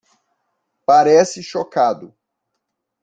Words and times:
Parece 0.83 1.43
chocado 1.43 2.11